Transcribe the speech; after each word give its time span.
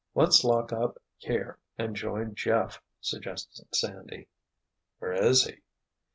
"Let's 0.15 0.43
lock 0.43 0.73
up, 0.73 0.99
here, 1.17 1.59
and 1.77 1.95
join 1.95 2.33
Jeff," 2.33 2.81
suggested 3.01 3.67
Sandy. 3.75 4.29
"Where 4.97 5.13
is 5.13 5.43
he?" 5.43 5.61